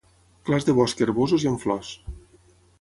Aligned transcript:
Clars 0.49 0.65
de 0.69 0.75
bosc 0.79 1.05
herbosos 1.05 1.47
i 1.47 1.53
amb 1.53 1.63
flors. 1.67 1.95